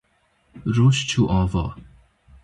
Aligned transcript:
Roj 0.75 0.97
çû 1.09 1.23
ava 1.41 1.65